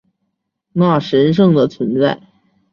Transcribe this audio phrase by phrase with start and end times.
[0.73, 2.19] 那神圣的存在